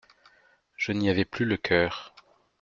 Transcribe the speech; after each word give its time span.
Je 0.77 0.93
n'y 0.93 1.11
avais 1.11 1.25
plus 1.25 1.45
le 1.45 1.57
coeur. 1.57 2.15